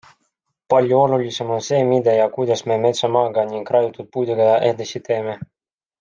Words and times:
Palju 0.73 0.95
olulisem 0.99 1.51
on 1.57 1.61
see, 1.67 1.81
mida 1.91 2.15
ja 2.21 2.25
kuidas 2.37 2.63
me 2.71 2.77
metsamaaga 2.87 3.43
ning 3.53 3.69
raiutud 3.79 4.09
puiduga 4.17 4.47
edasi 4.71 5.03
teeme. 5.11 5.37